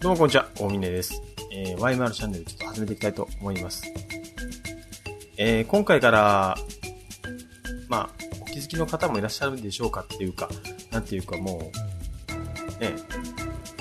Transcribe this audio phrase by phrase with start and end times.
[0.00, 1.20] どうもこんにちは、大峰です。
[1.50, 3.82] えー、YMR チャンネルちょっと始めていきたいと思います。
[5.36, 6.56] えー、今回から、
[7.88, 8.10] まあ、
[8.40, 10.48] お気づきの方もいらっしゃるんでしょうかっていうか、
[10.92, 11.72] なんていうかも
[12.78, 12.92] う、ね、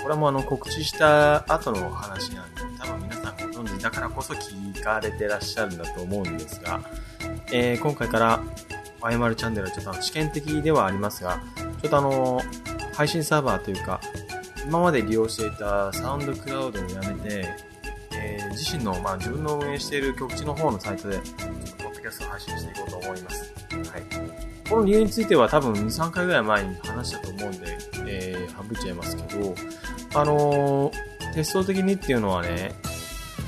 [0.01, 6.81] これもあの告知した後の話なんで、多分皆さんご存知だからこそ聞かれてらっしゃるんだと思うんですが、
[7.51, 8.43] えー、今回から
[9.01, 11.43] YMR チャンネルはちょっとあの試験的ではありますが、
[11.84, 12.42] ちょっとあの、
[12.95, 13.96] 配信サーバーというか、
[14.68, 17.56] 今まで利用していたサウンドクラウドをやめて、
[18.12, 21.24] えー自身の、まあ、自分の運営している局地の方のサイトで、ちょっ
[21.78, 23.54] とポッドキャストを配信していこうと思います。
[23.92, 24.68] はい。
[24.68, 29.56] この理由については多分2、3回ぐらい前に話したと思うんで、えー、省いちゃいますけど、
[30.16, 32.73] あのー、テスト的にっていうのはね、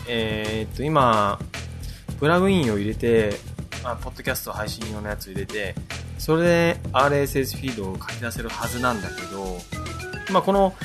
[0.07, 1.39] えーっと、今、
[2.19, 3.31] プラグインを入れて、
[3.83, 5.73] まあ、ポッドキャスト配信用のやつを入れて、
[6.19, 9.57] それで RSS フィードを書き出せるはずなんだけど、
[10.31, 10.75] まあ、この、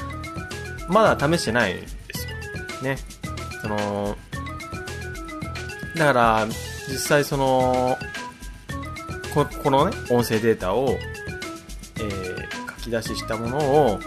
[0.89, 2.83] まだ試してないですよ。
[2.83, 2.99] ね。
[3.63, 4.17] その、
[5.97, 6.47] だから、
[6.89, 7.97] 実際その、
[9.33, 10.91] ここのね、音声データを、
[11.97, 12.35] えー
[12.85, 14.01] 書き出ししたものを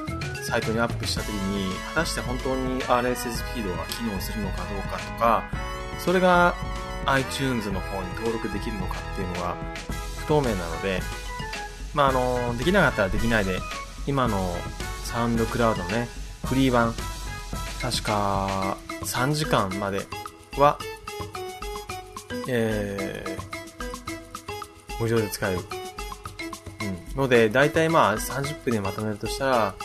[0.44, 5.44] サイトにアップしたときに、果たして本当に RSS フィードが機能するのかどうかとか、
[6.00, 6.54] それが
[7.06, 9.56] iTunes の方に登録できるのかっていうのが
[10.20, 11.02] 不透明なので、
[11.94, 13.60] まあ、あの、できなかったらできないで、
[14.06, 14.56] 今の
[15.04, 16.08] サウンドクラウドのね、
[16.48, 16.94] フリー版、
[17.82, 20.02] 確か3時間まで
[20.58, 20.80] は、
[22.48, 25.60] えー、無料で使える。
[27.16, 27.18] うん。
[27.18, 29.76] ので、だいたいまあ30分でまとめるとしたら、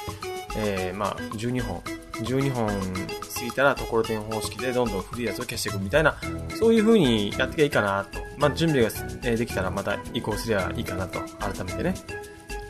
[0.57, 1.83] えー、まあ12本。
[2.13, 6.17] 12本過ぎたらところてん方式でどんどん古いやつを消していくみたいな、
[6.59, 8.21] そういう風にやっていけばいいかなと。
[8.39, 8.91] まあ準備が
[9.37, 11.95] できたらまた移行すればいいかなと、改めてね。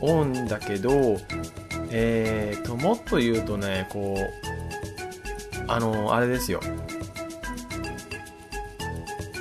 [0.01, 1.19] 思うんだけど、
[1.95, 6.61] えーと、もっと言うとね、こう、あの、あれですよ。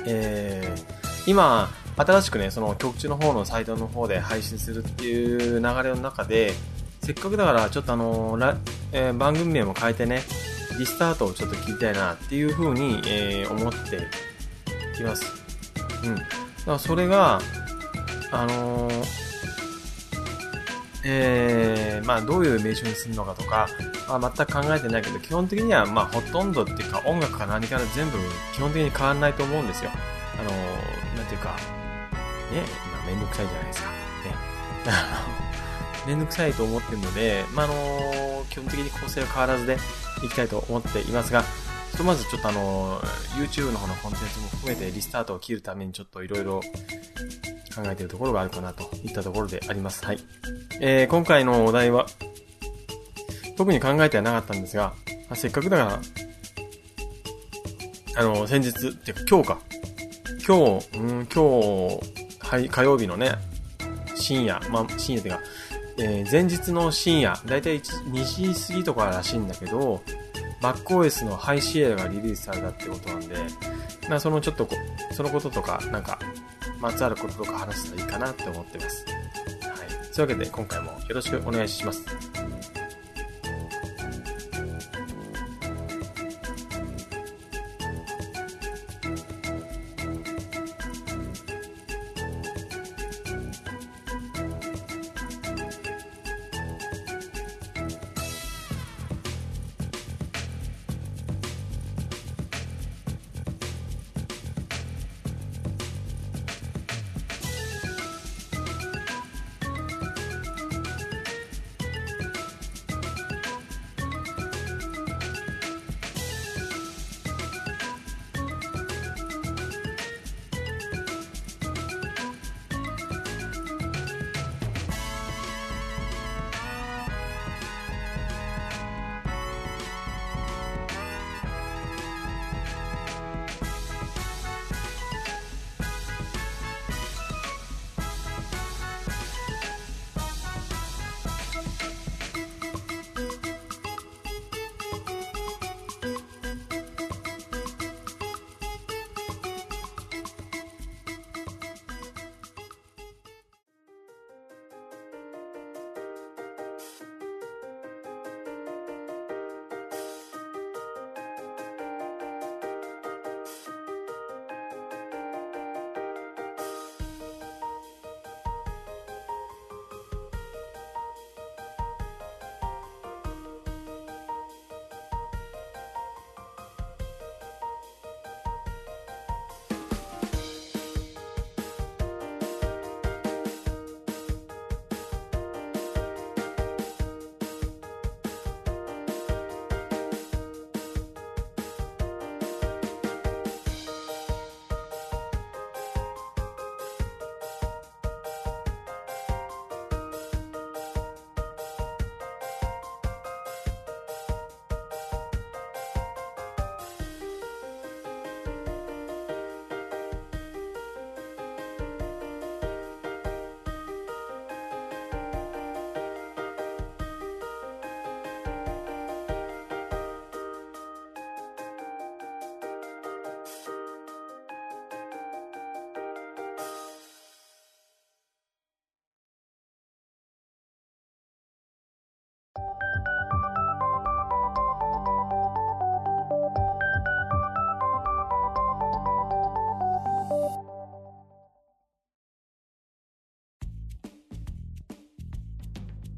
[0.06, 6.52] えー、今、新しくね、その局地の方のサイトの方で配信するっていう流れの中で、
[7.02, 8.56] せっかくだからちょっとあの、ら
[8.92, 10.22] えー番組名も変えてね、
[10.78, 13.96] リスタートをちょっと聞きたいなっていう風に、えー思って
[15.00, 15.24] います。
[16.04, 16.14] うん。
[16.16, 16.28] だか
[16.66, 17.40] らそれが、
[18.30, 19.21] あのー
[21.04, 23.68] えー、まあどういう名称にするのかとか、
[24.08, 28.18] まあ、全く考えてないけど、基本的にはまあほとんどっていうか音楽か何から全部
[28.54, 29.90] 基本的に変わらないと思うんですよ。
[30.38, 31.50] あのー、なんていうか、
[32.52, 32.62] ね、
[32.92, 33.90] まあめんどくさいじゃないですか。
[33.90, 33.96] ね。
[34.86, 39.78] あの、めんどくさいと思ってるので、まああのー基本的に構成は変わらずで
[40.22, 41.42] いきたいと思っていますが、
[41.92, 46.60] ひとまずちょっとあのー YouTube の方のコンテンツも含めてリスタートを切るためにちょっといろいろ
[47.74, 50.04] 考えているところがあるかなといったところであります。
[50.04, 50.18] はい。
[50.80, 52.06] えー今回のお題は、
[53.56, 54.94] 特に考えてはなかったんですが、
[55.28, 56.00] まあせっかくだから、
[58.16, 59.58] あの、先日、っていうか今日か。
[60.46, 62.00] 今日、うん、今日、
[62.40, 63.32] はい、火曜日のね、
[64.14, 65.40] 深夜、まあ、深夜ってか、
[65.98, 70.02] えー前日の深夜、だいたい2時過ぎとからしいんだけど、
[70.62, 73.34] MacOS のハイシエラがリリースされたってことなんで、
[74.08, 74.76] まあ、そのちょっとこ、
[75.12, 76.18] そのこととか、なんか、
[76.80, 79.04] まつわることとか話したらいいかなって思ってます。
[79.06, 80.04] はい。
[80.12, 82.04] そういうわけで、今回もよろしくお願いします。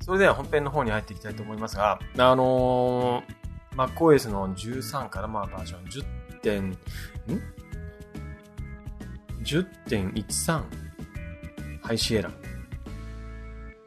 [0.04, 6.04] それでは本編の方に入っていきたいと思いますが、あのー、MacOS の13からまあバージョン10
[6.42, 6.78] 点、ん
[9.42, 10.62] ?10.13
[11.80, 12.32] High Sierra。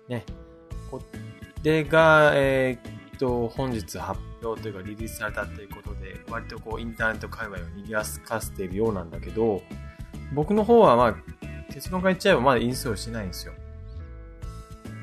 [0.10, 0.25] ね。
[0.90, 1.00] こ
[1.62, 9.62] れが、えー、っと、本日発表というかリリースされたということで、割とこうインターネット界隈を賑やかせているようなんだけど、
[10.34, 11.16] 僕の方はまあ、
[11.72, 13.54] 結論から言っちゃえばまだインストールしてないんですよ。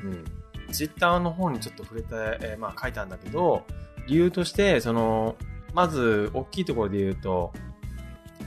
[0.03, 0.34] うん。
[0.75, 2.07] ツイッターの方にちょっと触れて、
[2.41, 3.63] えー、まあ書いたんだけど、
[4.07, 5.37] 理由として、その、
[5.73, 7.53] まず、大きいところで言うと、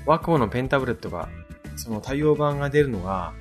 [0.04, 1.30] ワコーのペンタブレットが、
[1.76, 3.32] その対応版が出るのが、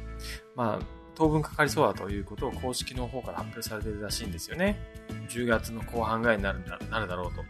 [0.56, 0.86] まあ、
[1.16, 4.80] 当分かかりそうだということを公式の方から発表されてるらしいんですよね。
[5.30, 7.44] 10月の後半ぐらいになるだなるだろうと。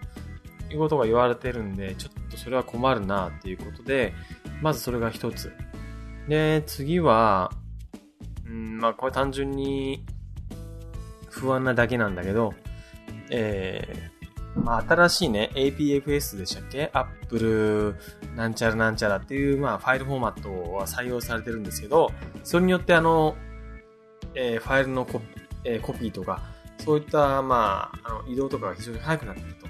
[0.74, 4.13] いうことが言われてるんで、ちょっとそれは困るなっていうことで、
[4.62, 5.54] まずそれが一つ。
[6.28, 7.51] で、次は、
[8.48, 10.04] うん、まあこれ単純に
[11.38, 12.54] 不安なだけなんだけど、
[13.30, 17.95] えー、まあ新しいね、APFS でしたっけ ?Apple
[18.36, 22.12] なんちゃらなんちゃらっていう、まあファイルフォーマットは採用されてるんですけど、
[22.44, 23.36] それによってあの、
[24.36, 25.22] えー、ファイルのコ,、
[25.63, 26.42] えー、コピーとか、
[26.80, 29.68] そういった、まあ、あの移動とかが非常に速くなっていると。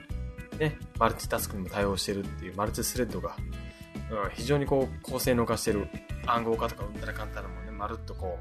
[0.58, 3.36] ね、マルチタスクにも対応してるっていうマルチスレッドが、
[4.12, 5.88] うん、非常にこう、高性能化してる
[6.26, 8.40] 暗号化とかうんたらかんたらもね、まるっとこ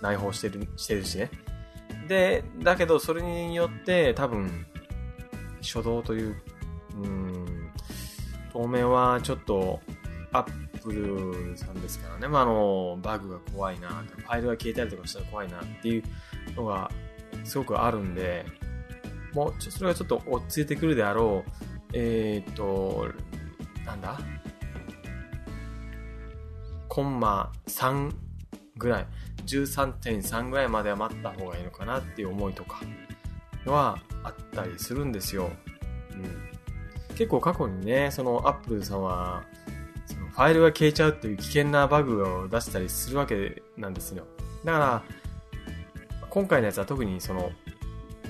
[0.00, 1.30] う、内包してる、してるしね。
[2.06, 4.66] で、だけどそれによって多分、
[5.62, 6.36] 初動という、
[7.02, 7.70] うん、
[8.52, 9.80] 当面はちょっと、
[10.32, 16.02] アップルさんですからね、まあ、あの、バグが怖いな、ファイルが消えたりとかしたら怖いなっていう
[16.54, 16.90] のが
[17.44, 18.44] すごくあるんで、
[19.32, 21.50] もうちょ、それがちょっと落ち着いてくるであろう、
[21.92, 23.08] えっ、と、
[23.84, 24.18] なんだ？
[26.88, 28.10] コンマ3
[28.78, 29.06] ぐらい、
[29.46, 32.80] 13.3ぐらいまでは待った方がいいのかなっていう思いとか
[33.64, 35.50] はあったりするんですよ。
[36.12, 37.14] うん。
[37.16, 39.44] 結構過去にね、そのアップルさんは、
[40.06, 44.26] そのファイルが消えちゃうっていう危険なバグを出したりするわけなんですよ。
[44.64, 45.02] だから、
[46.28, 47.50] 今回のやつは特にその、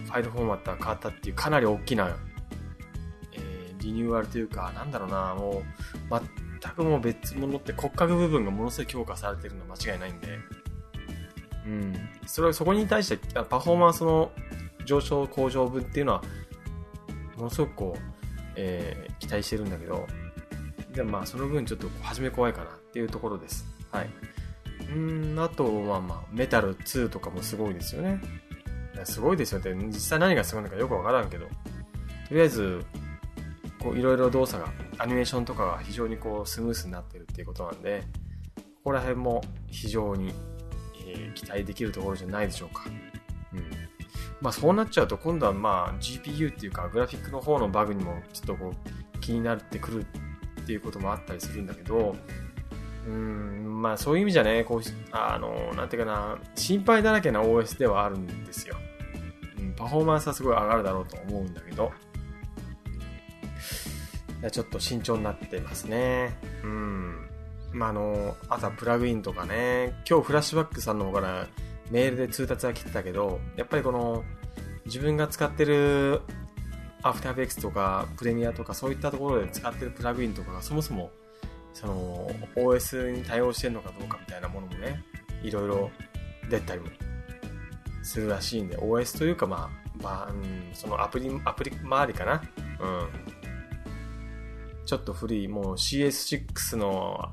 [0.05, 2.17] ファイルフォーマットが変わったっていうかなり大きな、
[3.33, 5.63] えー、リニューアルというか、なんだろうな、もう、
[6.63, 10.39] 全くもう別物って骨格部分がものすごい強化されてるのは間違いないんで、
[11.67, 11.95] うん。
[12.27, 14.31] それそこに対して、パフォーマンスの
[14.85, 16.23] 上昇向上分っていうのは、
[17.37, 18.01] ものすごくこう、
[18.57, 20.07] えー、期待してるんだけど、
[20.95, 23.67] でもまあその分ちょっと初め怖いかなっていうところです。
[23.91, 24.11] はい。
[24.95, 24.99] う
[25.35, 28.21] ん、あとはまあ、メタル2とかもすごいですよね。
[29.05, 32.85] すごいですよって、実際何がすごいのかよくわからんけど、とりあえず、
[33.83, 38.05] こういろいろ動作が、アニメーションとかが非常にこうスムースになってるっていうことなんで、
[38.57, 40.33] ここら辺も非常に
[41.35, 42.85] 期待できるところじゃないでしょうか。
[43.53, 43.61] うん。
[44.41, 48.73] まあそうなっちゃうと今度はまあ GPU っていうかグラフィックの方のバグにもちょっとこ
[49.15, 50.07] う気になってくる
[50.63, 52.17] っていうこともあったりするんだけど、
[53.07, 54.81] うん、まあそういう意味じゃね、こう、
[55.13, 58.77] あの、なんていうかな、心配だらけな OS ではあるんですよ。
[59.59, 61.93] うん、パフォーマンスはすごい上がるだろうと思うんだけど、
[64.51, 66.37] ちょっと慎重になってますね。
[66.63, 67.26] うん。
[67.73, 71.47] まあ、の、あとプラグインとかね、今日フラッシュバックさんの方から
[71.91, 74.25] メールで通達が来てたけど、やっぱりこの、
[74.87, 76.23] 自分が使ってる
[77.03, 81.11] アフターフェクスとかプレミアとかそういったところで使ってるプラグインとかがそもそも
[81.75, 85.05] その OS に対応してるのかどうかみたいなものもね、
[85.43, 85.91] いろいろ
[86.49, 86.89] 出たりも
[88.03, 92.43] するらしいんで、OS というかまあ、まあ、うん、そのアプリ、アプリ周りかな。
[92.81, 93.09] うん。
[94.87, 97.31] ちょっと古い、もう CS6 の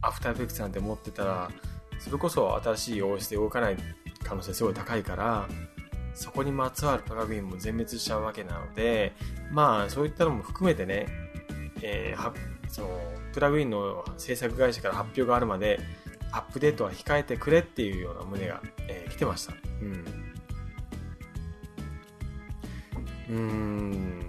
[0.00, 1.50] アフターエフェクツなんて持ってたら、
[1.98, 3.76] それこそ新しい OS で動かない
[4.22, 5.48] 可能性すごい高いから、
[6.14, 9.12] そこにまつわるプラグインも全滅しちゃうわけなので、
[9.50, 11.06] まあそういったのも含めてね、
[11.82, 12.32] えー、
[12.68, 12.88] その
[13.32, 15.80] プラグインの制作会社から発表があるまで
[16.32, 19.54] アップデートは控えてくれっていうような旨が、えー、来てました。
[19.80, 20.28] うん。
[23.30, 24.20] うん、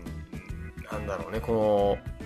[0.92, 2.19] なんだろうね、この、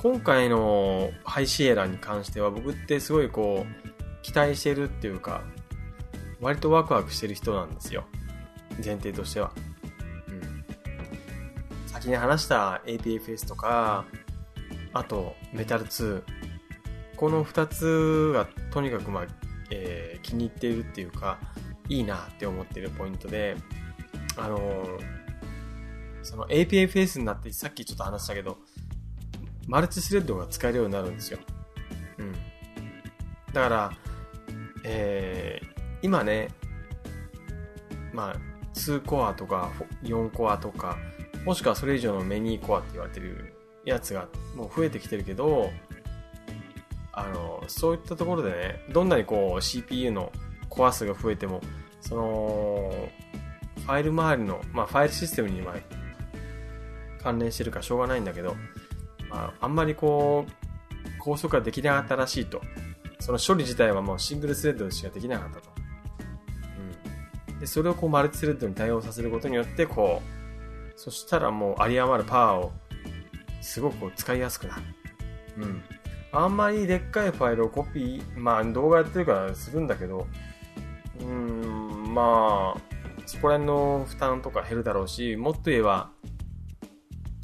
[0.00, 5.42] 今回の High Sierra に関しては僕ってすごいこう、期待してるっていうか、
[6.40, 8.04] 割とワクワクしてる人なんですよ。
[8.84, 9.50] 前提としては。
[10.28, 10.64] うん。
[11.88, 14.04] 先に話した APFS とか、
[14.92, 16.22] あとメタル2。
[17.16, 19.26] この2つがとにかくまあ、
[19.70, 21.40] えー、気に入っているっていうか、
[21.88, 23.56] いいなって思ってるポイントで、
[24.36, 24.98] あのー、
[26.22, 28.58] その APFS になってさっきちょっと話したけど、
[29.68, 31.38] マルチスレッドが使えるようになるんですよ。
[32.18, 32.32] うん。
[33.52, 33.92] だから、
[34.82, 35.68] えー、
[36.02, 36.48] 今ね、
[38.12, 38.36] まあ、
[38.74, 39.70] 2コアとか
[40.02, 40.96] 4コアとか、
[41.44, 45.70] もしくはそれ以上のメニーコアって言われてるやつがもう増えてきてるけど、
[47.12, 50.32] あの、そういったところでね、どんなにこう CPU の
[50.70, 51.60] コア数が増えても、
[52.00, 53.08] その、
[53.84, 55.74] ファイル周りの、まあファイルシステムにま
[57.22, 58.56] 関連してるからしょうがないんだけど、
[59.28, 60.52] まあ、あんまりこう、
[61.18, 62.62] 高速化できなかったらしいと。
[63.20, 65.70] その処理自体はもうシングルスレッドしかできなかったと。
[67.50, 67.58] うん。
[67.58, 72.72] で、それをこうマルチスレッドに対応させることによって、こう、そしたらもう有り余るパワーを
[73.60, 74.82] すごくこう使いやすくなる。
[75.58, 75.82] うん。
[76.32, 80.26] あんまりでっかいファイルをコピー、まあ動画やってるからするんだけど、
[81.20, 82.80] うーん、まあ、
[83.26, 86.10] そこら辺の負担とか減るだろうし、もっと言えば、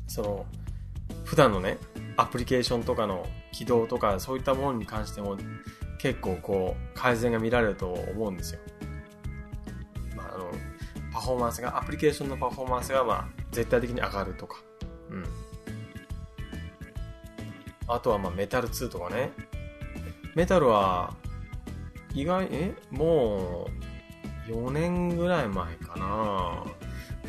[0.06, 0.46] その、
[1.24, 1.78] 普段のね、
[2.16, 5.36] アプリケーションとかの起動とかそういったものに関しても
[5.98, 8.60] 結構こう改善が見られると思うんですよ。
[10.16, 10.50] まあ、あの、
[11.12, 14.62] パフォーマンスが、アプリケーションのパフォーマンスがまあ絶対的に上がるとか。
[15.10, 15.24] うん。
[17.86, 19.32] あとはまあメタル2とかね。
[20.34, 21.14] メタルは
[22.12, 22.74] 意外、え？
[22.90, 23.68] も
[24.48, 26.64] う4年ぐらい前かな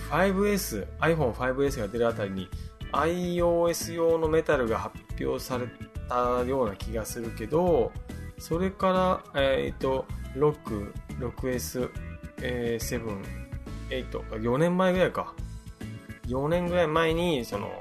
[0.10, 2.50] 5S、iPhone5S が出るあたりに
[2.92, 5.68] iOS 用のメタルが発表され
[6.08, 7.92] たような気がするけど、
[8.38, 11.89] それから、えっ、ー、と、6、6S、
[12.42, 13.01] えー、
[13.89, 15.34] 7、8、4年前ぐらいか。
[16.27, 17.72] 4年ぐらい前に、その、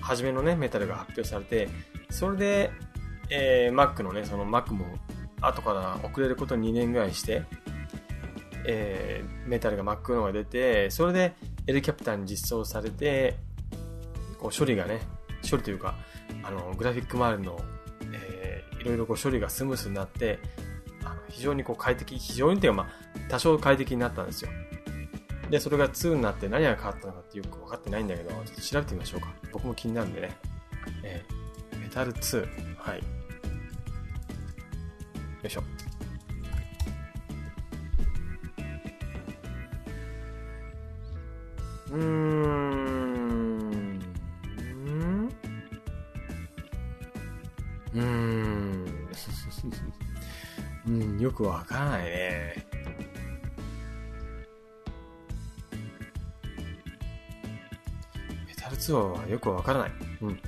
[0.00, 1.68] 初めのね、メタルが発表されて、
[2.10, 2.70] それで、
[3.30, 4.86] えー、Mac のね、その Mac も
[5.40, 7.44] 後から遅れること2年ぐらいして、
[8.66, 11.34] えー、メタルが Mac のが出て、それで
[11.66, 13.36] L キャプターに実装されて、
[14.42, 15.00] こう処理がね、
[15.48, 15.94] 処理というか、
[16.42, 17.60] あの、グラフィック周りの、
[18.12, 20.40] えー、いろいろこう処理がスムースになって、
[21.04, 22.88] あの非常にこう快適、非常にというか、まあ、
[23.28, 24.50] 多少快適になったんですよ。
[25.48, 29.32] で、それが2になって何が変わったのかってよく分かってないんだけど、ちょっと調べてみましょうか。
[29.52, 30.36] 僕も気になるんでね。
[31.04, 32.76] えー、メタル2。
[32.78, 32.98] はい。
[32.98, 33.04] よ
[35.44, 35.62] いしょ。
[41.92, 42.51] うーん。
[51.32, 52.66] よくわからないね。
[58.46, 59.92] メタルツアーはよくわからない。
[60.20, 60.40] うん。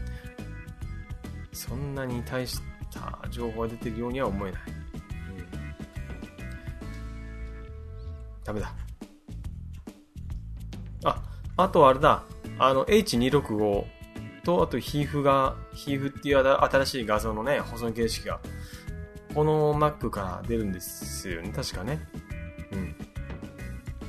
[1.55, 2.61] そんなに大し
[2.93, 4.62] た情報が出てるようには思えない。
[4.67, 4.75] うん。
[8.45, 8.75] ダメだ。
[11.05, 11.23] あ、
[11.57, 12.25] あとあれだ。
[12.59, 13.87] あの、H265
[14.45, 18.38] と、あと、皮膚が、皮膚っていう新しい画像のね、保存形式が、
[19.35, 22.00] この Mac から出るんですよね、確かね。
[22.73, 22.95] うん。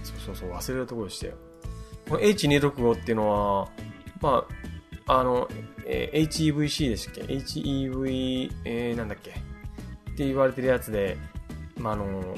[0.03, 1.33] そうそうそう、忘れるところでしたよ。
[2.07, 3.67] この H265 っていうのは、
[4.21, 4.45] ま
[5.07, 5.47] あ、あの、
[5.85, 9.31] えー、HEVC でしたっけ ?HEV、えー、なんだっけ？
[9.31, 9.33] っ
[10.15, 11.17] て言われてるやつで、
[11.77, 12.35] まあ、あの、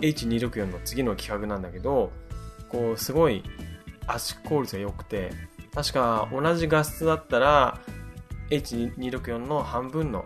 [0.00, 2.12] H264 の次の企画なんだけど、
[2.68, 3.42] こう、すごい
[4.06, 5.30] 圧縮効率が良くて、
[5.74, 7.78] 確か同じ画質だったら
[8.50, 10.24] H264 の半分の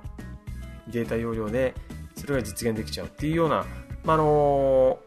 [0.89, 1.75] データ容量で
[2.17, 3.65] それが実現できちゃうっていうような、
[4.05, 4.99] まあ、の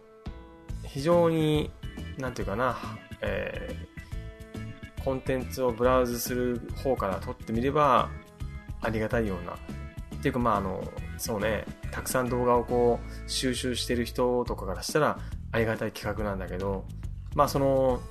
[0.85, 1.71] 非常に
[2.17, 2.77] なんていうかな、
[3.21, 8.09] えー、コンテンツをブラウズする方から撮ってみれば
[8.81, 10.83] ありがたいようなっていうかまああの
[11.17, 15.19] そうねたくさん動画をこう収集してる人とかからしたら
[15.51, 16.85] ありがたい企画なんだけど
[17.35, 18.01] まあその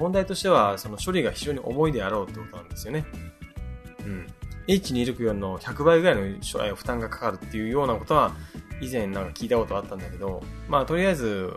[0.00, 3.04] 問題としては、その処理が非常に重いであろうってことなんですよね。
[4.00, 4.26] うん。
[4.70, 8.32] H264 の100倍ぐらいの負担がかかるっていうようなことは、
[8.80, 11.52] 以前なんか聞いたことあったんだけど、まあとりあえず、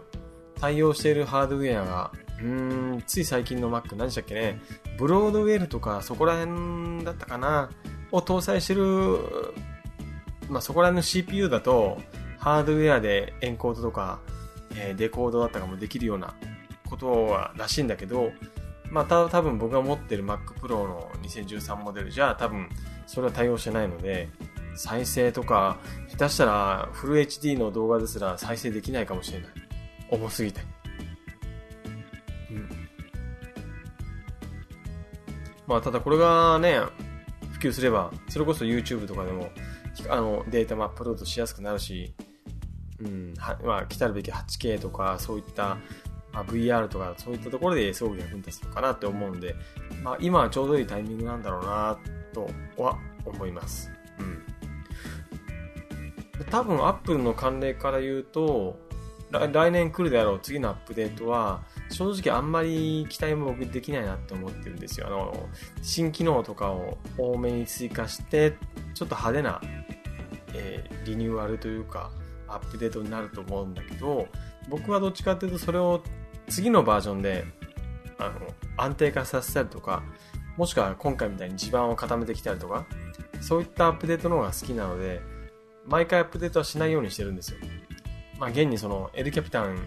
[0.60, 4.62] 対応しているハードウェアが、うーん、つい最近の Mac 何でしたっけね、
[4.98, 7.70] ブロードウェルとかそこら辺だったかな、
[8.12, 9.20] を搭載してる、
[10.50, 12.00] まあそこら辺の CPU だと、
[12.39, 14.20] ハードウェアでエンコードとか、
[14.75, 16.34] えー、デコードだったかもできるような
[16.89, 18.32] ことはらしいんだけど、
[18.89, 22.70] まあ、た多分僕が持ってる Mac Pro の2013モデルじゃ多分
[23.06, 24.30] それは対応してないので、
[24.76, 25.80] 再生とか、
[26.10, 29.50] 下手したらフル HD の動画ですら再生できないかもしれない。
[30.10, 30.62] 重すぎて。
[32.52, 32.70] うん。
[35.68, 36.80] まあ、ただこれがね、
[37.54, 39.50] 普及すれば、それこそ YouTube とかでも、
[40.10, 42.14] あの、データもアップロードしやすくなるし、
[43.00, 45.78] うん、はまあ、来たるべき 8K とか、そういった
[46.34, 49.56] まあ、VR とかそういったところで装具役に立つのかなって思うんで、
[50.04, 51.98] まあ、今はちょうどいいタイミングなんだろうなっ
[52.34, 53.92] とは思います。
[54.20, 54.44] うん。
[56.50, 58.80] 多分 Apple の関連から言うと、
[59.32, 65.08] 来年来るであろう次のアップデートは、正直あんまり期待も僕できないなって思ってるんですよ。
[65.08, 65.50] あの、
[65.82, 68.58] 新機能とかを多めに追加して、
[68.94, 69.62] ちょっと派手な、
[70.54, 72.12] えー、リニューアルというか、
[72.48, 74.28] アップデートになると思うんだけど、
[74.70, 76.04] 僕はどっちかっていうとそれを
[76.48, 77.46] 次のバージョンで、
[78.20, 78.34] あの、
[78.78, 80.04] 安定化させたりとか、
[80.58, 82.86] もしくは今回みたいに地盤を固めてきたりとか、
[83.42, 85.22] そういったアップデートの方が好きなので、
[85.86, 87.58] 毎回アップデートはしないようにしてるんですよ。
[88.40, 89.78] まあ、現にその L キャピタン、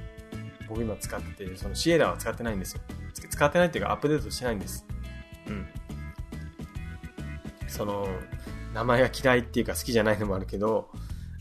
[0.69, 2.83] 僕今使ってて、そのシエラは使ってないんですよ。
[3.31, 4.87] 使ってないっていうかアップデートしてないんです。
[5.49, 5.67] うん。
[7.69, 8.09] その、
[8.75, 10.91] 名前が嫌いっていうか好きじゃないのもあるけど、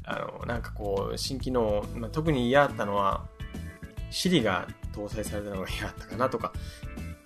[0.06, 3.26] あの、なんかこう、新機能、まあ、特に嫌だったのは、
[4.12, 6.54] Siri が搭載されたのが嫌だったかなとか、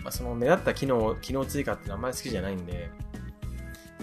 [0.03, 2.89] まあ、その目立った機能、機能追加ってあんまり好きじゃないんで、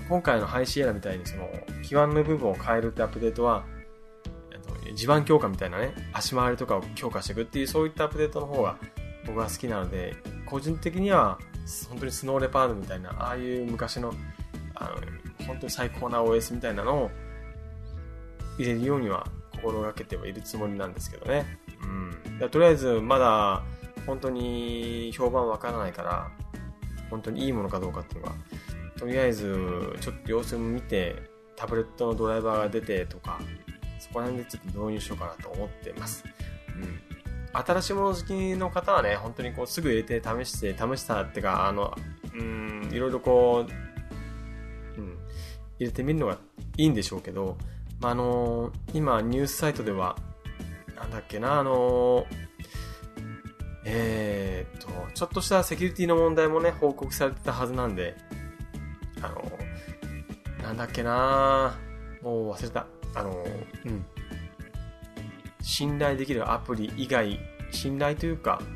[0.08, 1.48] 今回の High Sierra みたいにその、
[1.82, 3.64] 基盤の部分を変えるってアップデートは、
[4.94, 8.78] 地盤強化みたいなね、足回りとかを強化していくっていう、そういったアップデートの方が
[9.26, 11.38] 僕は好きなので、個人的には、
[11.88, 14.14] 本当にスノーレパードみたいな、ああいう昔の、
[14.74, 17.10] あの、本当に最高な OS みたいなのを
[18.58, 21.58] 入れるようには心がけてはいるつもりなんですけどね。
[22.40, 22.48] うん。
[22.50, 23.62] とりあえず、まだ、
[24.06, 26.30] 本当に評判わからないから、
[27.10, 28.34] 本当にいいものかどうかっていうのは、
[28.96, 31.16] とりあえず、ちょっと様子を見て、
[31.56, 33.40] タブレットのドライバーが出てとか、
[33.98, 36.24] そこら辺でちょっと導入しようかなと思ってます。
[36.76, 37.00] うん。
[37.52, 41.94] 新しいもの好きの方はね、本当にこうすぐ入れて試して、試したってか、あの、
[42.34, 45.18] うん、いろいろこう、うん、
[45.78, 46.38] 入れてみるのが
[46.76, 47.56] いいんでしょうけど、
[48.00, 50.16] まあ、あの今ニュースサイトでは、
[50.96, 52.26] なんだっけな、あの
[53.88, 58.16] えー、っと、ちょっとしたセキュリティの問題もね、報告されてたはずなんで、
[59.22, 59.52] あの
[60.62, 61.78] なんだっけな
[62.20, 62.86] もう忘れた。
[63.14, 63.46] あの、
[63.84, 64.04] うん。
[65.62, 67.38] 信頼できるアプリ以外、
[67.70, 68.66] 信頼というか、よ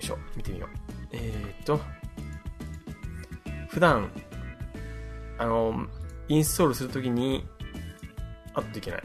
[0.00, 0.68] いしょ、見てみよう。
[1.10, 1.80] えー、っと、
[3.68, 4.08] 普段、
[5.36, 5.86] あの、
[6.28, 7.44] インストールするときに、
[8.54, 9.02] あっといけない。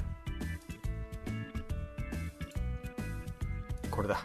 [3.90, 4.24] これだ。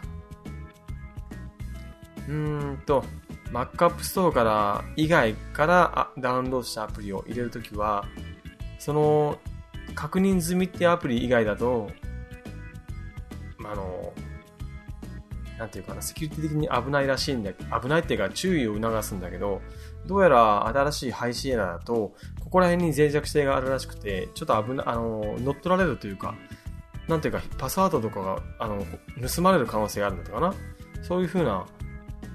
[2.29, 3.03] うんと、
[3.51, 8.05] Mac App Store から以外からダウンロードしたアプリを入れるときは、
[8.77, 9.39] その
[9.95, 11.89] 確認済みってアプリ以外だと、
[13.65, 14.13] あの、
[15.57, 19.61] なんていうかな、セキュリティ的に危ないらしいんだけど危ないっていうか注意を促すんだけど、
[20.05, 26.35] どうやら新しい High Sierra だと、ここら辺に脆弱性があるらしくて、ちょっと危な、あの、乗っ取られるというか、
[27.07, 28.85] なんていうか、パスワードとかが、あの、
[29.27, 30.53] 盗まれる可能性があるんだったかな。
[31.01, 31.65] そういう風な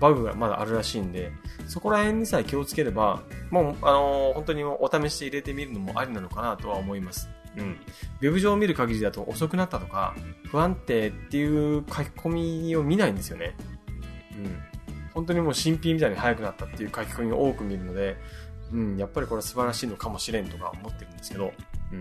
[0.00, 1.32] バグがまだあるらしいんで、
[1.66, 7.28] そこら辺にさえ気をつければ、もう、あのー、本当にお試しで入れてみるのもありなのかなとは思います。
[7.56, 7.78] うん。
[8.20, 10.14] ウェブ上を見る限りだと遅くなったとか、
[10.50, 12.28] 不安定っていう書き込
[12.66, 13.54] みを見ないんですよね。
[14.32, 14.58] うん。
[15.12, 18.16] 本当にもう新品みたいに速くなったっていう書き込みを多く見るので、
[18.72, 21.52] うん、やっぱりこれは素晴らしいのかもしれんとか思ってるんですけど、
[21.92, 22.00] うん。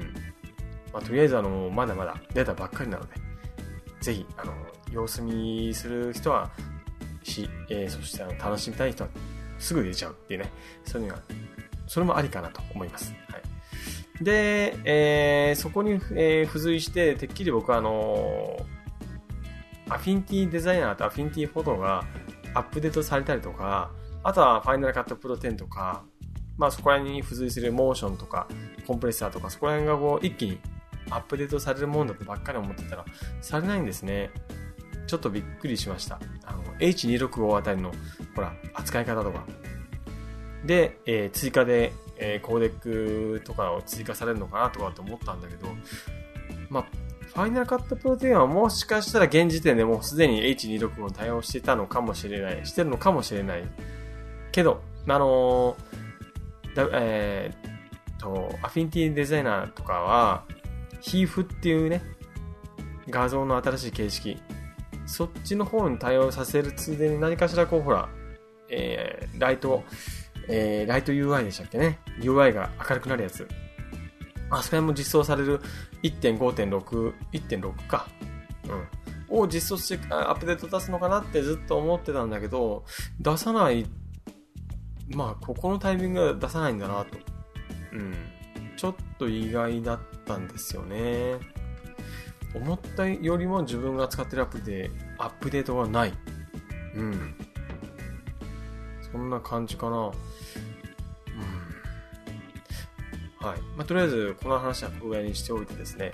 [0.91, 3.13] まあ、とりあえずあの、まだまだ出たばっかりなので、
[4.01, 4.53] ぜひ、あの、
[4.91, 6.51] 様子見する人は、
[7.23, 9.09] し、えー、そしてあの楽しみたい人は
[9.59, 10.51] すぐ入れちゃうっていうね、
[10.83, 11.21] そういうのが、
[11.87, 13.13] それもありかなと思います。
[13.29, 14.23] はい。
[14.23, 18.57] で、えー、そこに、えー、付随して、てっきり僕はあの
[19.89, 22.03] Affinity Designer と Affinity Photo が
[22.53, 23.91] アップデートされたりとか、
[24.23, 26.03] あとは Final Cut Pro 10とか、
[26.57, 28.47] まあそこら辺に付随する Motion とか、
[28.87, 30.59] Compressor とか、そこら辺がこう一気に
[31.09, 33.05] アップデートされるもんだとばっかり思ってたら、
[33.41, 34.31] されないんですね。
[35.07, 36.19] ちょっとびっくりしました。
[36.45, 37.91] あの、H265 あたりの、
[38.35, 39.45] ほら、扱い方とか。
[40.65, 45.67] で、えー、追加で、えー、コーデックとかを追加されるのかなとかって思ったんだけど、
[46.69, 46.85] まあ、
[47.33, 53.63] ファイナルカットプロテインはもしかしたら現時点でもうすでに H265 対応してたのかもしれない、してるのかもしれない。
[54.51, 57.73] けど、あのー、えー、
[58.23, 60.45] と、アフィニティデザイナーとかは、
[61.01, 62.01] ヒーフっていうね、
[63.09, 64.41] 画像の新しい形式、
[65.05, 68.09] そっちの方に対応させるついでに何かしらこう、ほら、
[68.69, 69.83] えー、ライト、
[70.47, 71.99] えー、ライト UI でしたっけね。
[72.19, 73.47] UI が明るくなるやつ。
[74.49, 75.61] あそこも実装される
[76.03, 78.07] 1.5.6、1.6か。
[79.29, 79.39] うん。
[79.39, 82.85] を実装して、アップデート出すのかなってずっと思ってたんだけど、
[83.19, 83.85] 出さない、
[85.09, 87.17] まあ、ここのタイミングで出さないんだなと。
[87.93, 88.13] うん。
[88.75, 91.39] ちょっと意外だったんですよね。
[92.55, 96.13] 思ったよりも自分が使ってるアプリでアップデートがない。
[96.95, 97.35] うん。
[99.11, 99.97] そんな感じかな。
[99.97, 100.13] うん。
[103.45, 103.61] はい。
[103.75, 106.11] まあ、とりあえず、この話はこぐらいにしておいてですね。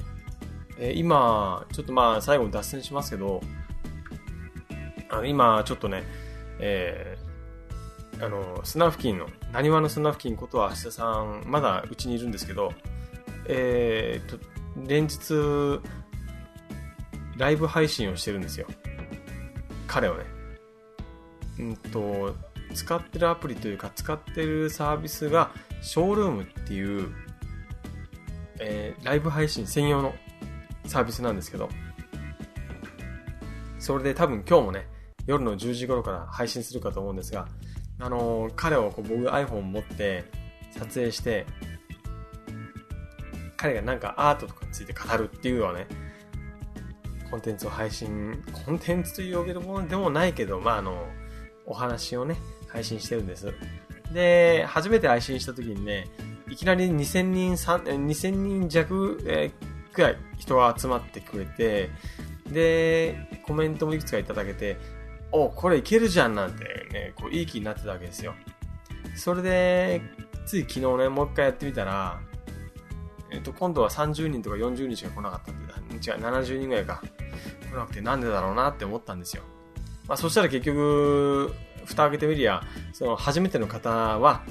[0.77, 3.41] えー、今、ちょっとまあ最後に脱線しますけど、
[5.09, 6.03] あの今ちょっとね、
[6.59, 12.71] えー、あの、砂付近の、なにわの砂付近ことは橋田さん、まだうちにいるんですけど、
[13.45, 14.37] えー、と、
[14.87, 15.81] 連日、
[17.39, 18.67] ライブ配信をしてるんですよ。
[19.87, 20.25] 彼はね。
[21.59, 22.35] うんと、
[22.75, 27.09] 使ってるアプリというか、使ってるサービスが、ショールームっていう、
[28.59, 30.13] えー、ライブ配信専用の
[30.85, 31.69] サービスなんですけど、
[33.79, 34.85] それで多分今日もね、
[35.25, 37.47] 夜の10時頃から配信するかと思うんですが、
[37.99, 40.25] あのー、彼をこう僕 iPhone 持って
[40.77, 41.45] 撮影して、
[43.55, 45.87] 彼がなんかアートとかについて語るっていうようなね、
[47.29, 51.07] コンテンツを配信、コンテンツと呼べるもでもないけど、まあ、あの、
[51.65, 52.37] お話をね、
[52.67, 53.53] 配信してるんです。
[54.13, 56.07] で、初めて配信した時にね、
[56.49, 61.89] いきなり2000人、2000人弱、えー、くらい人が集まってくれて、
[62.51, 64.77] で、コメントもいくつかいただけて、
[65.31, 68.33] おこれいけるじゃんなんてね、こういい気になってたわけですよ。
[69.15, 70.01] それで、
[70.45, 72.19] つい昨日ね、もう一回やってみたら、
[73.31, 77.01] えっ、と、今度は30人とか40人しか来なかったって、違う、70人ぐらいか。
[77.71, 79.43] 来なくてなんでだろうなって思ったんですよ。
[80.07, 81.53] まあ、そしたら結局、
[81.85, 82.63] 蓋開けてみりゃ、
[82.93, 84.41] その初めての方は、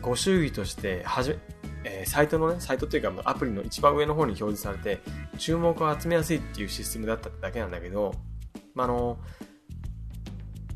[0.00, 1.38] ご祝儀としてはじめ、
[1.84, 5.00] えー、サイトのね、サイトっていうかアプリの一番上の方に表示されて、
[5.38, 8.14] 注目を集めやすいっていうシステムだっただけなんだけど、
[8.74, 9.18] まあ、あの、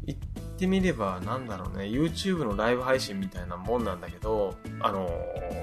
[0.07, 0.19] 言っ
[0.59, 5.09] てみれば、なんだろうね、YouTube のライブ配信みたいなもんなんだけど、あの、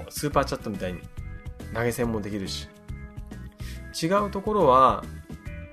[0.08, 1.00] スーパーチャットみたいに
[1.74, 2.68] 投げ銭もできるし、
[4.00, 5.04] 違うところは、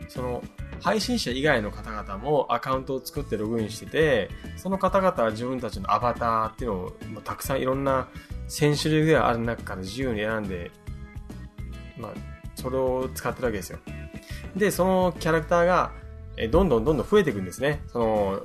[0.08, 0.44] その、
[0.80, 6.92] 配信者以外の方々もアカウントを作ってログインしてて、その方々は自分たちのアバターっていうのを
[7.24, 8.08] たくさんいろんな
[8.48, 10.72] 1000種類ぐらいある中から自由に選んで、
[11.98, 12.12] まあ、
[12.56, 13.80] それを使ってるわけですよ。
[14.56, 15.92] で、そのキャラクターが、
[16.52, 17.82] どんどんどんどん増えていくんですね。
[17.88, 18.42] その、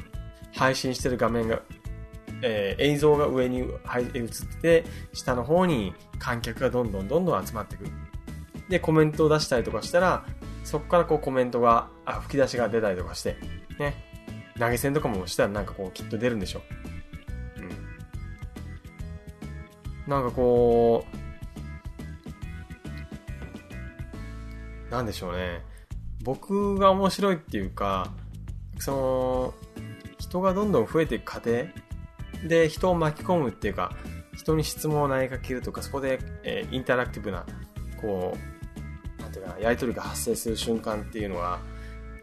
[0.54, 1.60] 配信してる画面が、
[2.42, 3.68] えー、映像が上に映っ
[4.60, 7.90] てて、下の方に観客がどんどんどんどん集まってくる。
[8.68, 10.24] で、コメントを出したりとかしたら、
[10.64, 13.36] そこからこうコメントが、あ、吹き出しが出たりとかして、
[13.78, 13.94] ね。
[14.58, 16.62] 投げ銭とかもしたらなんかこうきっと出るんでしょ
[17.58, 17.62] う。
[17.62, 17.64] う
[20.08, 20.10] ん。
[20.10, 21.04] なんかこ
[24.88, 25.62] う、なんでしょうね。
[26.22, 28.12] 僕が面白いっていうか、
[28.78, 29.54] その、
[30.18, 31.66] 人がどんどん増えていく過程
[32.48, 33.92] で人を巻き込むっていうか、
[34.36, 37.44] 人に質問を投げかけるとか、そこで、えー、インタラクティブな、
[38.00, 38.52] こう、
[39.22, 41.60] なんていうかなやり取りが発生する瞬間っていうのは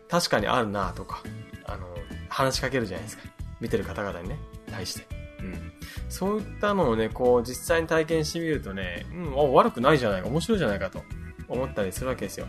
[0.10, 1.23] 確かにあるなとか
[1.65, 1.88] あの
[2.27, 3.23] 話しかけるじゃないですか。
[3.60, 4.38] 見てる方々にね
[4.71, 5.05] 対して、
[5.41, 5.71] うん、
[6.08, 11.01] そういったのをねこう実際に体験してみるとね、うん、悪くないじゃないか面白いじゃないかと
[11.47, 12.47] 思ったりするわけですよ。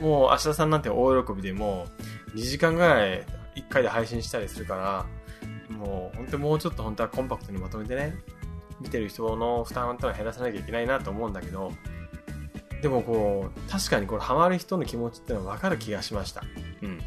[0.00, 1.86] もう芦田さんなんて大喜びでも
[2.34, 3.24] 2時間ぐらい
[3.56, 5.06] 1回で配信したりするから
[5.72, 8.14] もう本当にもうちょっと本当はコンパクトにまとめてね
[8.80, 11.72] 見てる人の負担ってのは減らさなきゃいけないなと思うんだけど
[12.82, 16.42] でもこう、確かにこれハマる人の気持ちっていうのは分かる気がしました。
[16.82, 16.98] うん。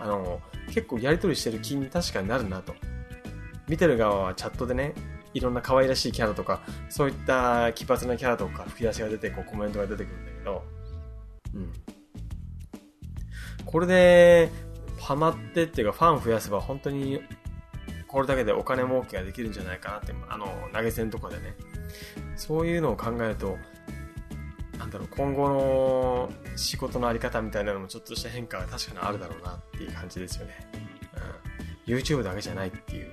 [0.00, 2.74] あの、結構やりとりしてる気に確かになるなと。
[3.68, 4.94] 見てる側はチャットでね、
[5.32, 10.64] いろんな可愛らしいキャラとか、そういった奇抜なキャラとか吹き出しが出て、こうコメントが出てくるんだけど、
[11.54, 11.72] うん。
[13.64, 14.50] これで、
[14.98, 17.22] ハマってっていうかファン増やせば本当に
[18.12, 21.56] これだけでお金儲けができるんじゃないかなって、あの、投げ銭とかでね。
[22.36, 23.56] そういうのを考えると、
[24.78, 30.70] なんだろう、今後の仕事のあり方みたいなのもちょっとした変化が確かにあるだろうなっていう感じですよね。
[31.86, 31.94] うん。
[31.94, 33.10] YouTube だけじゃないっていう。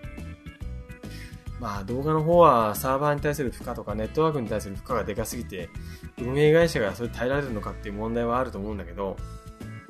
[1.62, 5.70] まあ動画の方はサーバーに対する負荷とかネットワークに対する負荷がでかすぎて、
[6.18, 9.16] 運営会社がそれ耐えられるのかっていう問題はあると思うんだけど、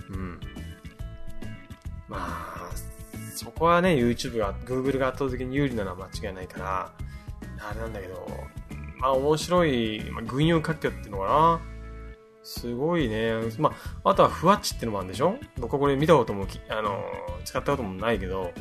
[0.10, 0.39] うん。
[2.08, 2.72] まあ、
[3.39, 6.93] そこはね、YouTube が、Google が圧倒的に有利なのは間違いないから、
[7.69, 8.28] あれなんだけど、
[8.97, 11.62] まあ面白い、まあ、群雄割拠っていうのかな。
[12.43, 13.34] すごいね。
[13.58, 13.71] ま
[14.04, 15.38] あ、あとはふわっちってのもあるんでしょ？
[15.58, 17.02] 僕はこれ見たことも、あの、
[17.45, 18.52] 使ったこともないけど、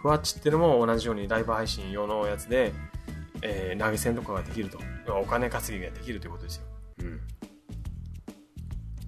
[0.00, 2.72] ふわっちってのも同じようにライブ配信用のやつで、
[3.42, 4.78] えー、投げ銭とかができると。
[5.20, 6.62] お金稼ぎができるということですよ。
[7.00, 7.20] うん。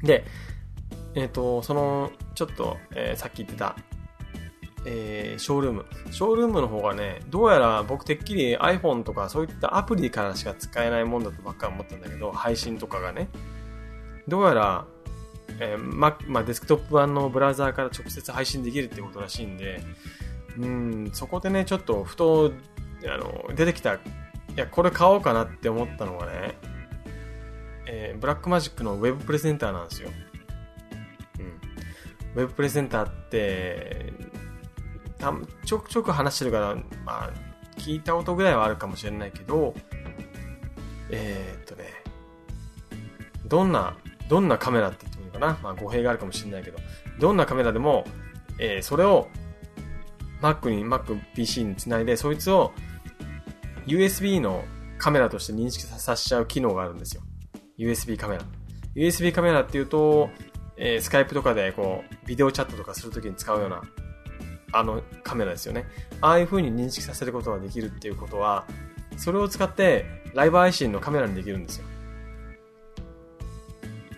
[0.07, 0.25] で、
[1.15, 3.77] えっ、ー、と、その、ちょっと、えー、さっき言ってた、
[4.87, 5.87] えー、ショールーム。
[6.11, 13.29] ショールームの方がね、どうやら僕てっきり iPhone とかそういったアプリからしか使えないもんだとばっか思ったんだけど、配信とかがね。
[14.29, 14.87] どうやら、
[15.61, 19.81] えー、ま、まあ、デスクトップ版のブラウザーから直接配信できるってことらしいんで、
[20.59, 22.53] うん、そこでね、ちょっとふと、
[23.07, 23.99] あの、出てきた、い
[24.57, 26.59] や、これ買おうかなって思ったのがね、
[27.87, 30.11] えー、ブラックマジックのウェブプレゼンターなんですよ。
[31.39, 31.47] うん。
[32.43, 34.13] ウェブプレゼンターって、
[35.25, 37.33] たちょくちょく話してるから、まあ、
[37.77, 39.75] 聞いたことぐらいはあるかもしれないけど、
[41.11, 41.85] えー、っとね、
[43.47, 43.97] どんな、
[44.29, 45.59] どんなカメラって言ってもいいかな？
[45.63, 46.79] まあ語弊があるかもしれないけど、
[47.19, 48.05] どんなカメラでも、
[48.59, 49.29] えー、それを
[50.41, 52.73] Mac に、Mac PC につないで、そいつを
[53.87, 54.65] USB の
[54.99, 57.23] カメラとして認識させちゃう機能があるんですよ。
[57.79, 58.43] USB カメラ。
[58.95, 60.31] USB カメラっていうと、
[60.77, 63.83] えー、スカイプとかでこう、ビデオチャットとかするときに使うような、
[64.75, 65.87] あのカメラですよね。
[66.21, 68.67] ああいう風に認識させることができるっていうことは、
[69.17, 71.85] それを使ってライブ配信のカメラにできるんですよ。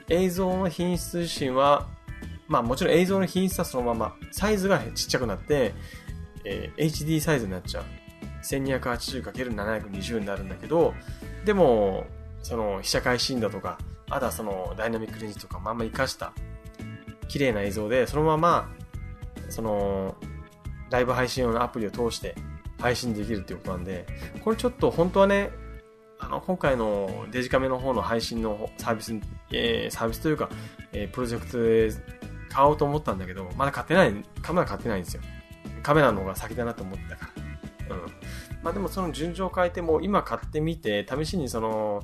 [0.08, 1.86] 映像の品質自身は、
[2.48, 5.74] まあもちろん映像の品質はそのまま、サイズがちっちゃくなって、
[6.44, 7.84] えー、HD サイズになっちゃう。
[8.42, 10.94] 1280×720 になるんだけど、
[11.44, 12.06] でも、
[12.42, 16.32] その被写界深度とか、あとはそのダイナミックレンジとかまんま活かした
[17.28, 18.70] 綺麗な映像で、そのまま、
[19.48, 20.16] その、
[20.90, 22.34] ライブ配信用のアプリを通して
[22.80, 24.06] 配信できるっていうことなんで、
[24.44, 25.50] これちょっと本当はね、
[26.18, 29.14] あの、今回のデジカメの方の配信のサービス、
[29.52, 30.48] えー、サービスというか、
[30.92, 31.90] えー、プロジェクトで
[32.48, 35.22] 買おうと思ったんだけど、まだ買ってない、カメラ買ってないんですよ。
[35.82, 37.30] カメラの方が先だなと思ったか
[37.88, 37.96] ら。
[37.96, 38.02] うん。
[38.62, 42.02] まあでもその順序を変えても、今買ってみて、試しにその、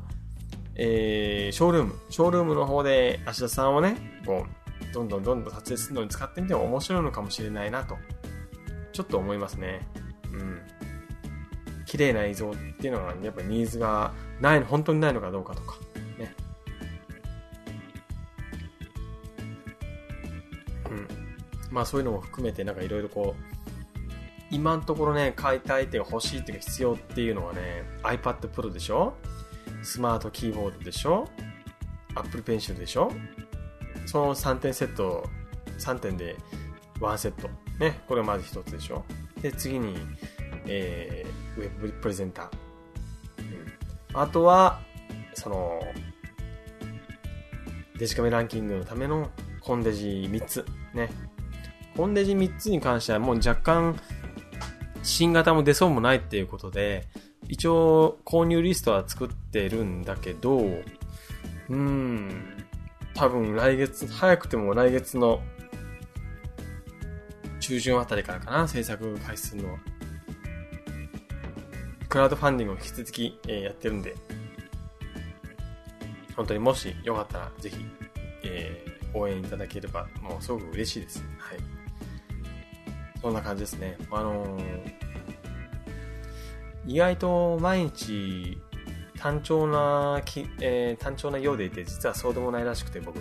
[0.75, 7.97] えー、ショールーム、ショールームの方で芦田さんをね、こう、どんどんどんどん撮影するのに使ってみても面白いのかもしれないなと、
[8.92, 9.87] ちょっと思いますね。
[10.33, 10.61] うん。
[11.87, 15.78] 綺麗な映像っていうのは、やっぱニーズがない、本当にないのかどうかとか、
[16.18, 16.35] ね。
[20.90, 21.09] うん。
[21.70, 23.42] まあそういうのも含めて、なんかいろいろこう、
[24.50, 29.14] 今のところね、買いたいっていうか欲しいっていうか必要っていうのはね、iPad Pro でしょ？
[29.83, 31.28] スマートキーボードでしょ
[32.14, 33.11] ?Apple Pencil でしょ？
[34.07, 35.26] その3点セット、
[35.78, 36.37] 3点で
[37.00, 37.48] 1セット。
[37.79, 39.05] ね、これまず1つでしょ
[39.41, 39.97] で、次に、
[40.67, 42.49] えー、ウェブプレゼンター。
[44.13, 44.81] うん、あとは、
[45.35, 45.81] その、
[47.99, 49.31] デジカメランキングのための
[49.61, 50.65] コンデジ3つ。
[50.95, 51.09] ね。
[51.97, 53.97] コンデジ3つに関してはもう若干、
[55.03, 57.09] 新型も出そうもないっていうことで、
[57.49, 62.67] 一応購入リストは作ってるんだけど、うーん、
[63.15, 65.43] 多分来月、早くても来月の
[67.62, 69.79] 中旬あたりからかな、制作開始するのは。
[72.09, 74.14] クラウドファンディングを引き続き、えー、やってるんで、
[76.37, 77.77] 本当にもしよかったらぜひ、
[78.42, 81.25] えー、応援いただければ、もうすごく嬉しいです。
[81.38, 81.59] はい。
[83.20, 83.96] そんな感じですね。
[84.11, 85.03] あのー
[86.85, 88.59] 意外と毎日
[89.16, 90.20] 単調な、
[90.61, 93.20] えー、単調なようでいて、実はそうでもないらしくて僕、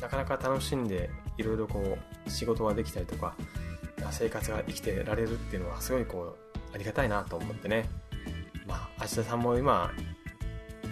[0.00, 1.10] なかなか楽しんで
[1.40, 3.34] いろいろこう仕事ができたりとか、
[4.10, 7.88] 生活が生きてられるっていうのはすごいこう、ありがたいなと思ってね。
[8.66, 9.92] まあ、芦田さんも今、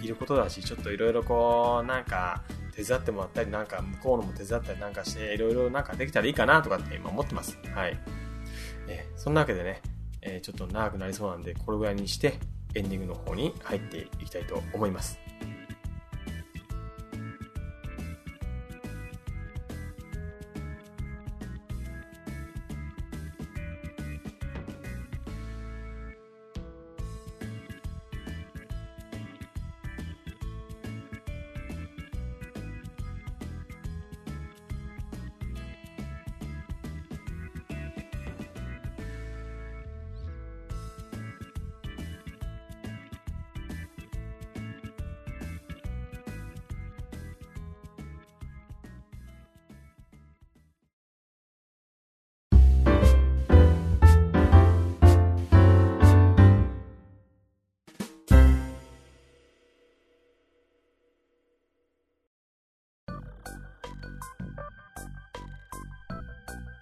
[0.01, 2.43] いることだし、ちょっといろいろこう、なんか、
[2.75, 7.57] 手伝ってもらったり、なんか向こうのも手伝ったりなんかして、いろいろなんかできたらいいかなとかって今思ってます。
[7.73, 7.97] はい。
[8.87, 9.81] え、そんなわけでね、
[10.21, 12.39] え、ちょっと長くなりそうなんで、これぐらいにして、
[12.75, 15.19] エンディングの方に入っていきたいと思います。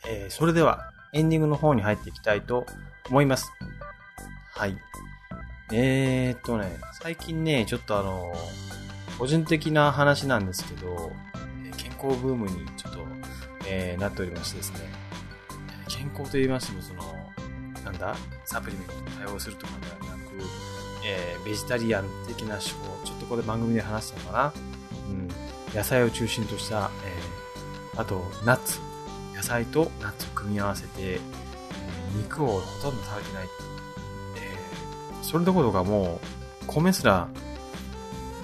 [0.10, 2.66] えー、それではエンディングの方に入っていきたいと
[3.10, 3.52] 思います。
[4.54, 4.78] はい。
[5.72, 8.34] えー、っとね、最近ね、ちょっとあの、
[9.20, 11.12] 個人的な話なんですけど、
[11.76, 13.00] 健康ブームにちょっと、
[13.68, 14.80] えー、なっておりましてですね、
[15.90, 17.04] 健康と言いましても、その、
[17.84, 18.16] なんだ、
[18.46, 20.32] サプリメントに対応するとかではなく、
[21.06, 24.54] えー、ベジタリアン的な手法、ちょっとこれ番組で話したのかな、
[25.10, 25.28] うん、
[25.76, 26.92] 野菜を中心とした、
[27.94, 28.80] えー、あと、ナッツ、
[29.38, 31.20] 野菜とナッツを組み合わせて、
[32.18, 33.48] 肉をほとんど食べてない。
[34.38, 36.20] えー、それどころかも
[36.64, 37.28] う、米すら、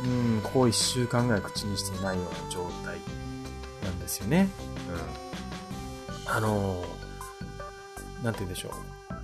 [0.04, 3.00] うん、ここ1週間ぐらい口にしていないような状態
[3.84, 4.48] なんですよね。
[6.26, 6.32] うん。
[6.32, 8.72] あのー、なんて言うんでしょう。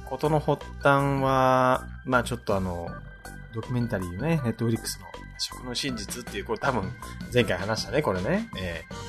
[0.05, 2.89] ことの発端は、まあちょっとあの、
[3.53, 5.05] ドキュメンタリーね、ネットフリックスの
[5.37, 6.91] 食の真実っていう、これ多分
[7.31, 8.49] 前回話したね、これね。
[8.57, 9.08] えー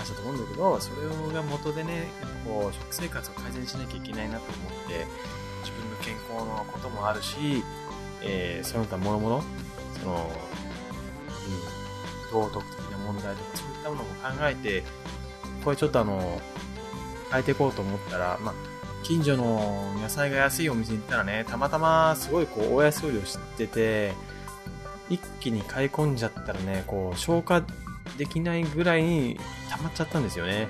[0.00, 5.06] 話したと思うんだけど、それが元でね、やっぱこう、食生活を改善しなきゃいけないなと思って、
[5.62, 7.62] 自分の健康のこともあるし、
[8.22, 9.42] えーその他もろもろ、
[10.00, 10.30] その、
[12.32, 14.82] うん、道徳的な問題とかそういったものも考えて、
[15.64, 16.40] これちょっとあの、
[17.30, 18.54] 変えていこうと思ったら、まあ、
[19.02, 24.14] 近所の野菜が安いお店に行ったらね、たまたますごいこう、大安売りを知ってて、
[25.08, 27.62] 一気に買い込んじゃったらね、こう、消化
[28.20, 30.68] できないぐらいに溜まっちゃったんですよね。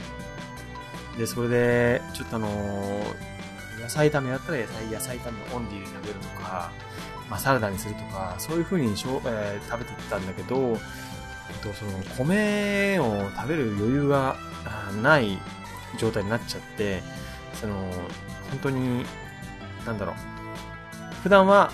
[1.18, 2.48] で、それで、ちょっとあの
[3.82, 6.70] 野菜炒めやったら野菜、野菜炒めオンリーで食べるとか、
[7.28, 14.36] まあ、サラダにするとか、そういう風にしょ、えー食べてたんだけど、えっと、その、米を食べる余裕が
[15.02, 15.36] ない
[15.98, 17.02] 状態になっちゃって、
[17.54, 17.74] その、
[18.50, 19.04] 本当に、
[19.84, 20.14] なんだろう。
[21.24, 21.72] 普段は、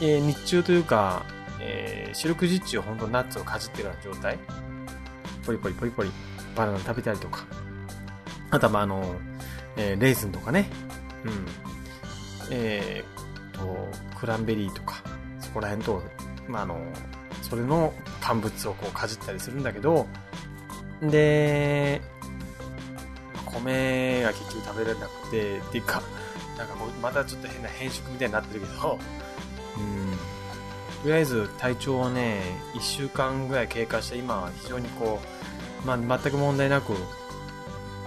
[0.00, 1.22] えー日中というか、
[1.66, 4.38] えー四六時中本当ナッツをかじってるような状態。
[5.44, 6.10] ポリポリポリポリ、
[6.54, 7.44] バナナ食べたりとか。
[8.50, 9.16] あとは、まあ、あの、
[9.76, 10.70] えーレーズンとかね。
[11.24, 11.46] うん。
[12.50, 15.02] えーと、クランベリーとか、
[15.40, 16.02] そこら辺と、
[16.48, 16.80] まあ、あの、
[17.42, 20.06] それの乾物をこうかじったりするんだけど、
[21.02, 22.00] で、
[23.44, 26.02] 米が結局食べられなくて、っていうか、
[26.56, 28.98] なんかもうまたちょっと変な変色みたいになってるけど、
[29.76, 30.35] うん。
[31.06, 32.40] とりあえず体調はね、
[32.74, 35.20] 1週間ぐらい経過して、今は非常にこ
[35.84, 36.94] う、まあ全く問題なく、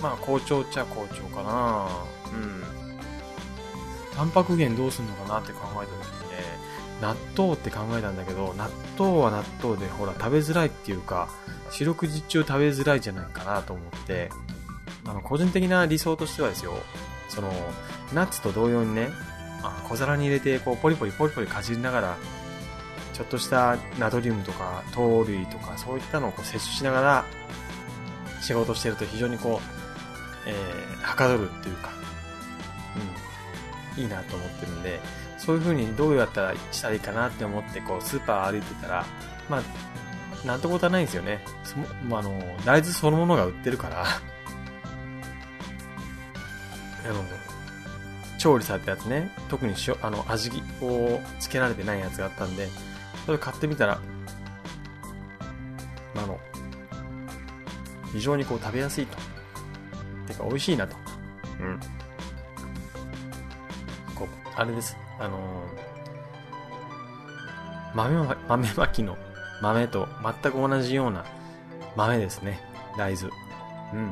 [0.02, 1.88] まあ好調っちゃ好調かな
[2.34, 2.62] うん。
[4.14, 6.44] タンパク源どうすんのかなって考えた時にね、
[7.00, 11.30] 納豆って考えたんだけど、納豆は納豆でほら食べづらいっていうか、
[11.72, 14.30] 四六時中食べづらいじゃないかなと思って、
[15.06, 16.74] あの、個人的な理想としてはですよ、
[17.30, 17.50] その、
[18.14, 19.08] ナッツと同様にね、
[19.64, 22.18] あ小皿に入れて、こう、ポリポリポリポリかじりながら、
[23.20, 27.26] ちょっとしたナトリウムとか、糖類とか、そういったのをこう摂取しながら、
[28.40, 31.90] 仕事してると非常にこう、えー、はかどるっていうか、
[33.98, 35.02] うん、いいなと思ってるんで、
[35.38, 39.06] そういう風にどうやったらしたらいいかなって思って、こう、スーパー歩いてたら、
[39.50, 41.44] まあ、なんてことはないんですよね。
[41.66, 44.14] そもまあ、あの、大豆そのものが売ってるから、 あ
[47.10, 47.26] の、
[48.38, 52.70] 調理されたやつね、特にしょあの味をつけられてないやつがあったんで、
[53.30, 54.02] それ買ってみたら、
[56.16, 56.40] あの、
[58.12, 59.16] 非常にこう食べやすいと。
[60.28, 60.96] てか美味しいなと。
[61.60, 61.80] うん。
[64.16, 64.98] こう、あれです。
[65.20, 65.42] あのー
[67.94, 69.16] 豆ま、豆まきの
[69.62, 70.08] 豆と
[70.42, 71.24] 全く同じような
[71.96, 72.60] 豆ですね。
[72.98, 73.30] 大豆。
[73.94, 74.12] うん。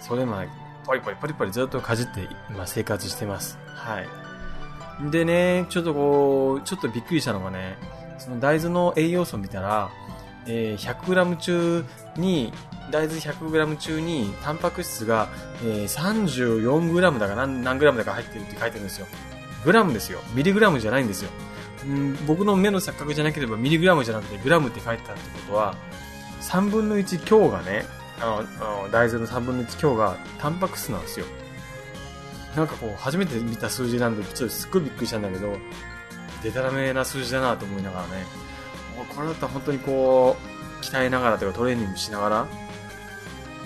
[0.00, 0.46] それま
[0.86, 3.58] ポリポリポリポリずっとかじって今生活してます。
[3.66, 5.10] はい。
[5.10, 7.76] でね、ちょっとこう、ちょっとびっくりしたのがね、
[8.18, 9.90] その大豆の栄養素を見たら、
[10.46, 11.84] えー 100g 中
[12.16, 12.52] に、
[12.90, 15.28] 大豆 100g 中に、タンパク質が、
[15.64, 19.06] えー 34g だか何何 g だか入ってるって書いてるんですよ。
[19.64, 20.20] グラムですよ。
[20.34, 21.30] ミリグラムじゃないんですよ。
[21.84, 25.74] ん僕の目の錯覚じゃなければミリグラムじゃなくてグラムって書いてたってことは、
[26.40, 27.84] 3分の1強がね、
[28.20, 31.26] あの大豆の3分の1強がタンパク質なんですよ。
[32.56, 35.58] なんかこう、初めて見た数字なんで、ちょっとすっごいびっくりしたんだけど、
[36.42, 38.26] デタラメな数字だなと思いながらね、
[39.14, 40.36] これだったら本当にこ
[40.80, 42.46] う、鍛えながらというかトレーニングしながら、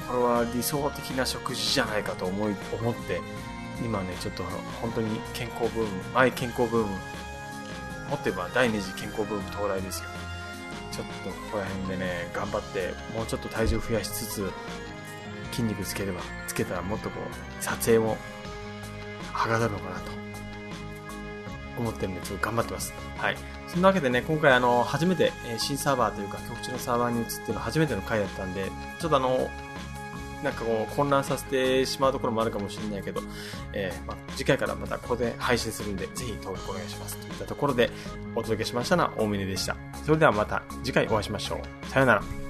[0.08, 3.20] これは理想的な食事じゃないかと思い、思って、
[3.82, 4.42] 今ね、ちょっと
[4.80, 6.96] 本当に健康ブーム、愛健康ブーム、
[8.10, 10.08] 持ってば第二次健康ブーム到来ですよ。
[10.90, 14.50] ちょっとここら辺でね、頑張って、もうちょっと体重増やしつつ、
[15.52, 18.18] 筋肉つければ、つけたらもっとこう、撮影も、
[19.32, 20.10] はがだるのかなと、
[21.80, 22.92] 思ってるんで、ちょっと頑張ってます。
[23.16, 23.36] はい。
[23.68, 29.50] そんなわけでね、今回あの、初めて、えー新サーバーというか、局地のサーバーに移っての初めての回だったんで、ちょっとあの、
[30.42, 33.20] なんかこう、混乱させてしまうところもあるかもしれないけど、
[33.72, 37.16] えーまあ、次回からまたここで配信するんで、ぜひ登録お願いします。
[37.18, 37.90] といったところで、
[38.34, 39.76] お届けしましたのは大峰でした。
[40.04, 41.86] それではまた次回お会いしましょう。
[41.88, 42.49] さようなら。